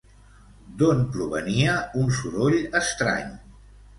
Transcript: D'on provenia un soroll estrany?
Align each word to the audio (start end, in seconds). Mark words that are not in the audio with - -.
D'on 0.79 1.03
provenia 1.17 1.75
un 2.03 2.09
soroll 2.21 2.57
estrany? 2.83 3.31